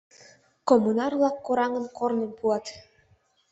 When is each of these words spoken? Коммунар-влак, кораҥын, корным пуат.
Коммунар-влак, 0.67 1.37
кораҥын, 1.45 1.85
корным 1.97 2.31
пуат. 2.37 2.65